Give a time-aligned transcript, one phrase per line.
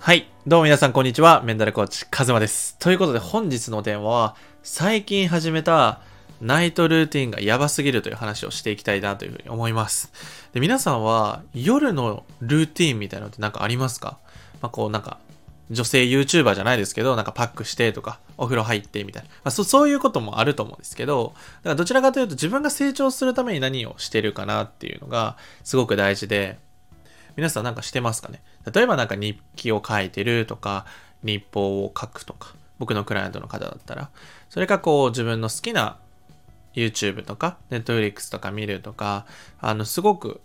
[0.00, 0.26] はい。
[0.46, 1.42] どうも皆さんこんにちは。
[1.42, 2.74] メンタルコーチ、カズマです。
[2.78, 6.00] ということで本日のテーマは、最近始めた
[6.40, 10.10] ナイトルーティンがやばすぎるという話をしていきたいなというふうに思います。
[10.54, 14.16] で、皆さんは夜のルーティンみたいなのって何かありますか？
[14.62, 15.18] まあ、こうなんか、
[15.70, 19.28] 女性 YouTuber じゃないですけど、なんかパックしてとか、お風呂入ってみたいな。
[19.28, 26.58] まあ、そそういうこともあると思うんですけど、だからどちらかというと自分が成長するために何をしてるかなっていうのがすごく大事で、
[27.36, 28.40] 皆さんなんかしてますかね？
[28.72, 30.86] 例えばなんか日記を書いてるとか、
[31.22, 34.10] 日報を書くとか、僕のクライアントの方だったら、
[34.48, 35.98] それかこう自分の好きな
[36.74, 39.26] YouTube とか Netflix とか見るとか、
[39.60, 40.40] あのすごく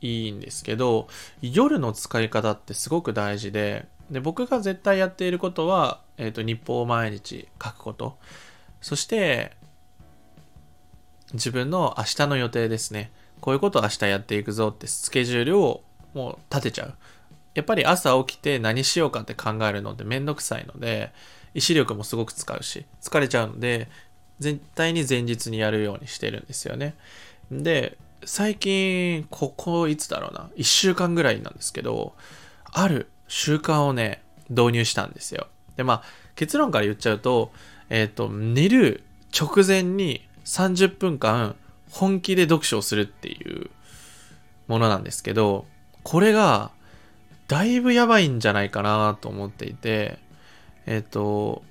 [0.00, 1.08] いいんですけど、
[1.40, 8.16] 夜の使い方ってすごく大事で、で僕が絶対やっていることは、えっ、と、日報を毎日書くこと。
[8.80, 9.56] そして、
[11.34, 13.10] 自分の明日の予定ですね。
[13.40, 15.82] こういうことを明日やっていくぞってスケジュールを
[16.14, 16.94] もう立てちゃう。
[17.54, 21.12] やっぱり朝起きて何しようかって考えるのってめんどくさいので、
[21.54, 23.88] 意志力もすごく使うし、疲れちゃうので、
[24.38, 26.94] 絶対に前日にやるようにしてるんですよね。
[27.50, 32.14] で、最近、ここいつだろうな、1週間ぐらいなんですけど、
[32.64, 35.46] ある習慣をね、導入したんですよ。
[35.76, 36.02] で、まあ、
[36.34, 37.52] 結論から言っちゃうと、
[37.90, 39.02] えっ、と、寝る
[39.36, 41.56] 直前に30分間
[41.90, 43.70] 本気で読書をするっていう
[44.66, 45.66] ものなんですけど、
[46.02, 46.70] これが
[47.48, 50.18] だいぶやばいんじゃないかなと思っていて、
[50.86, 51.62] えっ、と、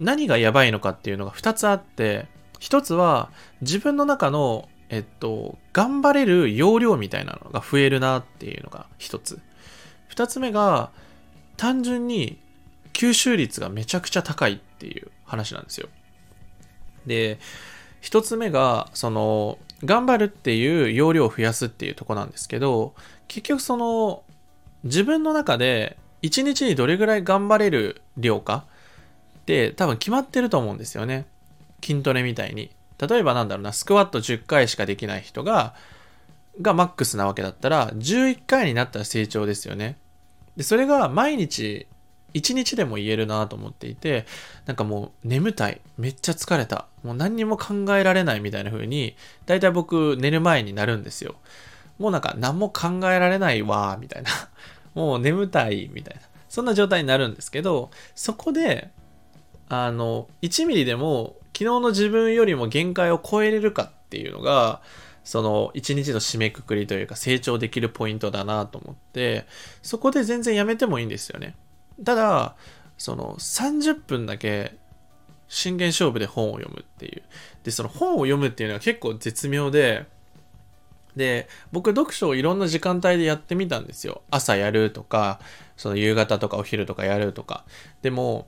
[0.00, 2.26] 何がやばいのかっていうのが2つあって、
[2.60, 3.30] 1つは
[3.60, 9.40] 自分の中の、えっと、頑張れる容量みたいなのが増えるなっていうのが1つ。
[10.10, 10.90] 2つ目が、
[11.56, 12.38] 単純に
[12.92, 15.88] 吸収率がめちゃくちゃ高いっていう話なんですよ。
[17.06, 17.38] で、
[18.02, 22.94] 1つ目が、その、頑張るっていう容量を増やすっていうとこなんですけど、
[23.28, 24.22] 結局その、
[24.86, 28.64] 自分の中で1日にどれぐらい頑張れる量か
[29.40, 31.26] って多分決まってると思うんですよね。
[31.84, 32.70] 筋トレみたいに。
[32.98, 35.74] 例えばなんだろうな、スクワット10回しかできない人が、
[36.60, 39.96] がマックスなわけだったら、11回になったら成長ですよね。
[40.56, 41.86] で、それが毎日、
[42.34, 44.26] 1日でも言えるなと思っていて、
[44.64, 51.34] なんかもう眠たい、めっちゃ疲れた、もう何にも考えられないみたいな風に、だいたい僕寝る前になるんですよ。
[51.98, 54.30] もうなんか何も考えられないわ、みたいな。
[54.96, 56.22] もう眠たい、みたいな。
[56.48, 58.90] そんな状態になるんですけど、そこで、
[59.68, 64.80] あの、1ミリでも昨日の自分よりも限界を超えれるかっていうのが、
[65.22, 69.46] その1日の締めくくりというか成長できるポイントだなと思って、
[69.82, 71.56] そこで全然やめてもいいんですよね。
[72.02, 72.56] ただ、
[72.96, 74.76] その30分だけ
[75.48, 77.22] 真剣勝負で本を読むっていう。
[77.64, 80.06] で、その本を読むっていうのは結構絶妙で、
[81.16, 84.22] で、僕読書をいろんな時間帯でやってみたんですよ。
[84.30, 85.40] 朝やるとか、
[85.76, 87.64] その夕方とかお昼とかやるとか。
[88.02, 88.46] でも、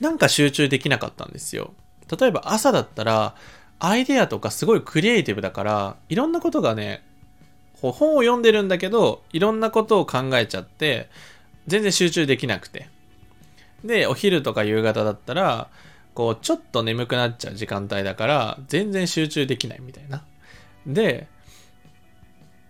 [0.00, 1.72] なんか集中できなかったんですよ。
[2.20, 3.34] 例えば朝だったら、
[3.78, 7.02] アイデアとかすごいクリエイティブだから、いろんなことがね、
[7.80, 11.08] こう本を読んでるんだけど、いろんなことを考えちゃって、
[11.66, 12.88] 全然集中できなくて。
[13.84, 15.68] で、お昼とか夕方だったら、
[16.14, 20.24] こう、ちょっと眠くなっちゃう時間帯だから、全然集中できないみたいな。
[20.86, 21.26] で、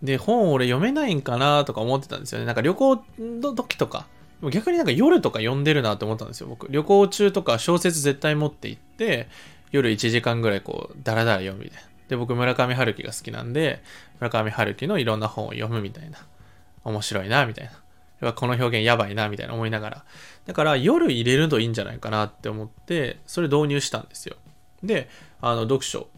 [0.03, 2.47] で、本俺読めないんかなとか思ってたんですよね。
[2.47, 4.07] なんか旅行の時とか、
[4.51, 6.67] 逆になんか夜とか読んでるなって思ったんですよ、僕。
[6.71, 9.29] 旅行中とか小説絶対持って行って、
[9.71, 11.89] 夜1時間ぐらいこう、ダラダラ読むみたいな。
[12.09, 13.83] で、僕村上春樹が好きなんで、
[14.21, 16.19] 村上春樹のいろんな本を読むみたいな。
[16.85, 17.71] 面白いな、みたいな。
[17.71, 17.79] や
[18.31, 20.05] っぱこの表現やばいな、みたいな思いながら。
[20.47, 24.37] だから夜入れるといいんじゃないかなって思って、それ導入したんですよ。
[24.83, 25.09] で、
[25.41, 26.09] あの、読書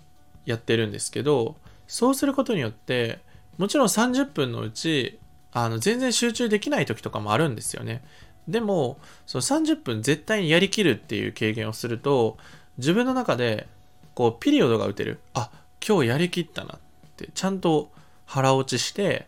[0.46, 1.56] やってるんですけど、
[1.86, 3.20] そうすることによって、
[3.58, 5.18] もちろん30分のうち、
[5.52, 8.02] あの、全然集中できない時とかもあるんですよね。
[8.48, 12.36] でも、その30分絶対にやりきるっていう経験をすると、
[12.78, 13.68] 自分の中で、
[14.14, 15.20] こう、ピリオドが打てる。
[15.32, 15.50] あ、
[15.86, 16.78] 今日やりきったなっ
[17.16, 17.90] て、ちゃんと
[18.26, 19.26] 腹落ちして、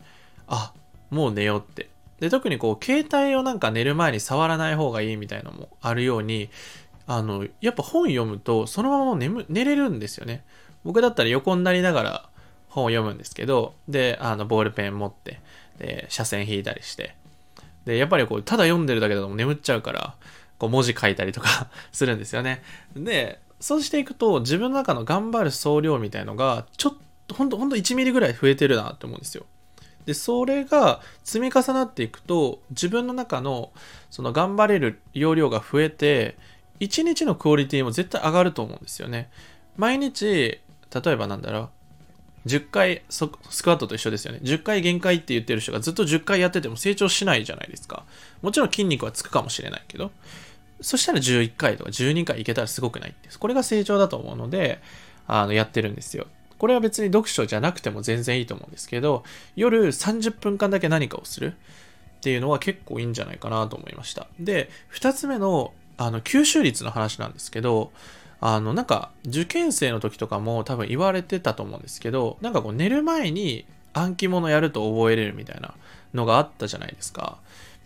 [0.49, 0.73] あ、
[1.11, 1.89] もう寝ようって。
[2.21, 6.51] で、特にこう、携帯をなんか寝る前に触らない方がいいみたいなのもあるように、
[7.07, 10.45] あの、やっぱ本読むと、そのまま眠寝れるんですよね。
[10.85, 12.29] 僕だったら横になりながら
[12.77, 15.41] 本を読むんですけど、で、あの、ボールペン持って、
[15.79, 17.17] で、斜線引いたりして。
[17.87, 20.15] で、やっぱりこう、ただ読んでるだけだと眠っちゃうから、
[20.59, 22.63] こう、文字書いたりとか するんですよね。
[22.95, 26.95] で、そうしていくと、自分の中の頑張る総量みたいのが、ちょっ
[27.27, 29.47] と、ほんと、ほんと1ミリぐらい増えてるなって思うんですよ。
[30.05, 33.73] で、それが積み重なっていくと、自分の中の、
[34.11, 36.37] その頑張れる容量が増えて、
[36.81, 39.31] 1日のクオリティも絶対上がると思うんですよね。
[39.77, 40.61] 毎日、
[41.05, 41.71] 例えばなんだろう、
[42.47, 44.41] 10回スクワットと一緒ですよね。
[44.43, 48.05] 10回限界って言ってる人がずっと10回やってても成長しないじゃないですか。
[48.41, 50.13] もちろん筋肉はつくかもしれないけど、
[50.81, 53.39] そしたら11回とか12回いけたらすごくないです。
[53.39, 54.81] これが成長だと思うので、
[55.27, 56.27] あの、やってるんですよ。
[56.59, 59.25] これは別に読書じゃなくても全然いいと思うんですけど、
[59.57, 61.55] 夜30分間だけ何かをする
[62.19, 64.29] っていうのは結構いいんじゃないかなと思いました。
[64.39, 67.93] で、2つ目の、あの、吸収率の話なんですけど、
[68.49, 75.75] あの、なんか、受験生の時とかも多分言われてたと思うんですけど、なんかこう寝る前に暗記物やると覚えれるみたいな
[76.15, 77.39] のがあったじゃないですか。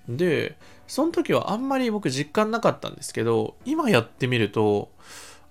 [0.06, 4.90] で、その時はあんまり僕実感なかったんですけど、今やってみると、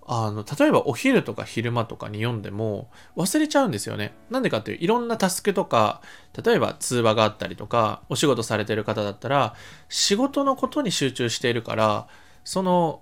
[0.05, 4.13] あの、例えばお昼とか昼間とかに読んでも忘れちゃうんですよね。
[4.29, 6.01] なんでかっていう、いろんなタスクとか、
[6.45, 9.55] 例えば通話があったりとか、お仕事されてる方だったら、
[9.87, 12.07] 仕事のことに集中しているから、
[12.43, 13.01] その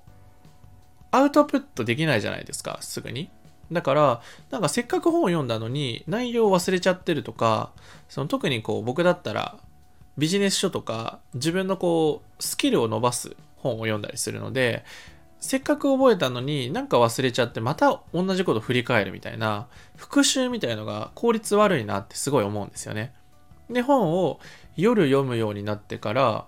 [1.12, 3.30] アウトプットできないじゃないですか、すぐに。
[3.72, 7.72] だから、なんかせっかく本を読んだのに内容を忘れちゃってるとか、
[8.10, 9.58] その特にこう僕だったら
[10.18, 14.86] ビジネス書とか自分のこうスキルを伸ばす本を読んだりするので、
[15.40, 23.14] せっかく覚えたのになんか忘れちゃってまた同じこと振り返るみたいな復習みたいのが効率悪いなってすごい思うんですよね。
[23.70, 24.40] で、本を
[24.76, 26.46] 夜読むようになってから、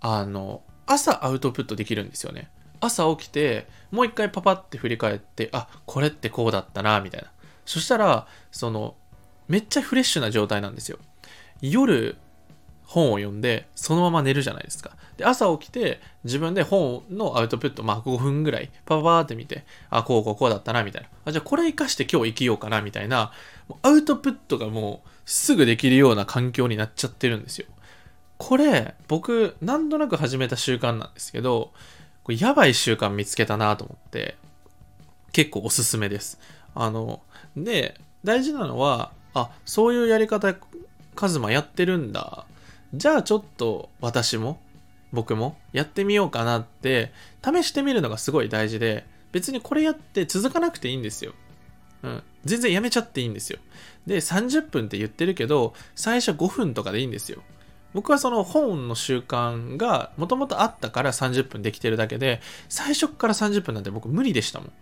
[0.00, 2.50] あの、朝アウトプットできるんですよね。
[2.82, 7.30] 朝起きて、もう一回パパって振り返って、あ、これってこうだったな、みたいな。
[7.64, 8.96] そしたら、その、
[9.46, 10.98] めっちゃフレッシュな状態なんですよ。
[11.60, 12.16] 夜、
[12.84, 14.96] 本を読んで、そのまま寝るじゃないですか。
[15.16, 21.08] で、朝起きて、自分で本のアウトプット、まあ5分ぐらい、パパーって見て、あ、こうこうこうだったな、みたいな。
[21.26, 23.32] あ、じゃあこれ活かして今日生きようかな、みたいな、
[23.82, 27.66] アウトプットがもうすぐできるような環境になっちゃってるんですよ。
[28.38, 31.72] これ、僕、なんとなく始めた習慣なんですけど、
[32.24, 34.36] これやばい習慣見つけたなと思って、
[35.32, 36.38] 結構おすすめです。
[36.74, 37.20] あの、
[37.56, 40.54] で、大事なのは、あ、そういうやり方、
[41.14, 42.46] カズマやってるんだ。
[42.94, 44.60] じゃあちょっと私も、
[45.12, 47.12] 僕もやってみようかなって、
[47.44, 51.32] 試してみるのがすごい大事で、別にこれやって続かなくていいんですよ。
[52.02, 52.22] うん。
[52.44, 53.58] 全然やめちゃっていいんですよ。
[54.06, 57.42] で、30分って言ってるけど、最初5分とかでいいんですよ。
[57.94, 64.72] 僕はその本の習慣がもともとあったから30分できてるだけで、最初から30分なんて僕無理でしたもん。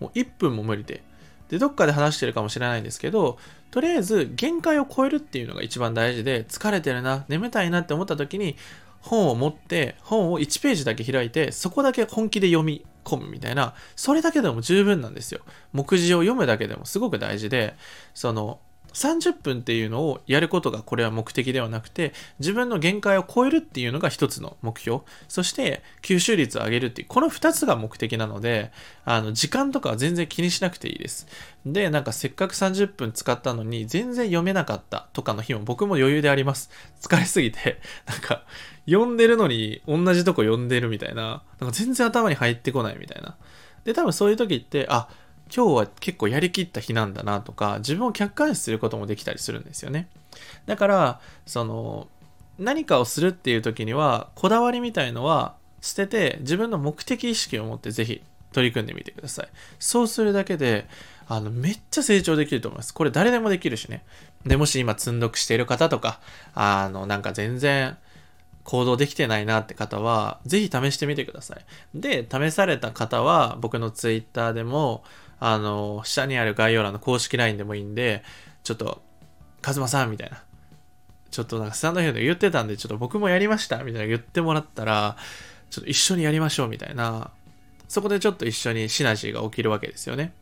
[0.00, 1.02] もう1分も無理で。
[1.48, 3.38] で、どっかで話してるかもしれないんですけど、
[3.70, 8.56] とりあえず限界を超えるっていうのが一番大事で、疲れてるな、眠たいなって思った時に、
[9.00, 15.40] 本を持って、本を1ページだけ開いて、そこだけ本気で読み込むみたいな、それだけでも十分なんですよ。
[15.72, 17.74] 目次を読むだけでもすごく大事で、
[18.14, 18.60] その、
[18.94, 25.00] 30分っていうのをやることがこれは目的ではなくて自分の限界を超えるっていうのが一つの目標。
[25.28, 28.72] そして吸収率を上げるっていうこの2つが目的なので
[29.04, 31.26] あの時間とかは全然気にしなくていいです。
[31.66, 36.70] でなんかせっかく30分使ったのに全然読めなかったとかの日も僕も余裕であります。
[37.02, 38.44] 疲れすぎてなんか
[38.86, 43.36] 読んでるのに同じとこ読んでるみたいななんか全然頭に入ってこないみたいな。
[43.84, 45.08] で多分そういう時ってあ
[45.54, 50.08] 今日は結構やりきった日なんだなとか、自分を客観視することもできたりするんですよね。
[50.66, 52.08] だから、その、
[52.58, 59.48] 何かをするっていう時には、こだわりみたいのは捨てて、自分の目的意識を持ってぜひ取り組んでみてください。
[59.78, 60.86] そうするだけで、
[61.28, 62.94] あの、めっちゃ成長できると思います。
[62.94, 64.04] これ誰でもできるしね。
[64.46, 66.20] で、もし今積んどくしている方とか、
[66.54, 67.96] あの、なんか全然、
[68.62, 71.64] 行動できてないなって方は、ぜひ試してみてください。
[71.94, 75.04] で、試された方は、僕のツイッターでも、
[75.40, 78.22] あの、下にある概要欄の公式 LINE でもいいんで、
[78.62, 79.02] ちょっと、
[79.62, 80.42] カズマさんみたいな。
[81.30, 85.16] ちょっとなんかスタンドヘッド言ってたんで、ちょっと僕もやりましたみたいな言ってもらったら、
[85.70, 87.30] ちょっと一緒にやりましょうみたいな。
[87.88, 90.32] そこでちょっと一緒にシナジーが起きるわけですよね。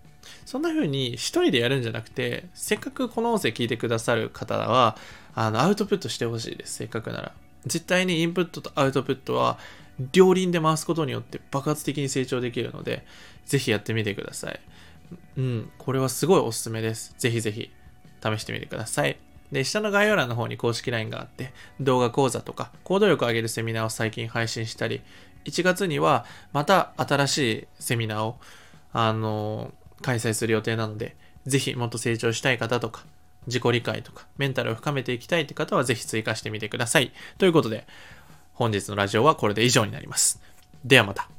[0.45, 4.97] そんな風に一人でやるんじゃなくて、せっかくこの音声聞いてくださる方は、
[5.35, 6.75] あの、アウトプットしてほしいです。
[6.75, 7.33] せっかくなら。
[7.67, 9.59] 絶対にインプットとアウトプットは
[10.13, 13.05] 両輪で回すことによって爆発的に成長できるので、
[13.47, 14.61] ぜひやってみてください。
[15.37, 17.15] うん、これはすごいおすすめです。
[17.19, 17.71] ぜひぜひ
[18.23, 19.17] 試してみてください。
[19.53, 25.03] で、下の概要欄の方に公式 LINE があって、動画講座とか、行動力を上げるセミナーを最近配信したり、
[25.45, 28.37] 1月にはまた新しいセミナーを、
[28.93, 31.17] あのー、開催する予定なので、
[31.47, 33.05] ぜひもっと成長したい方とか、
[33.47, 37.13] 自己理解とか、メンタルを深めていきたいって方はぜひ追加してみてください。
[37.39, 37.87] ということで、
[38.55, 40.41] 本日のラジオはこれで以上になります。
[40.85, 41.32] ではまた。